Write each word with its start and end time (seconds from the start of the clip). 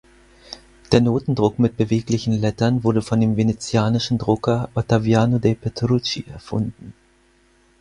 Der 0.91 0.99
Notendruck 0.99 1.59
mit 1.59 1.77
beweglichen 1.77 2.33
Lettern 2.33 2.83
wurde 2.83 3.03
von 3.03 3.21
dem 3.21 3.37
venezianischen 3.37 4.17
Drucker 4.17 4.69
Ottaviano 4.73 5.37
dei 5.37 5.53
Petrucci 5.53 6.25
erfunden. 6.27 6.95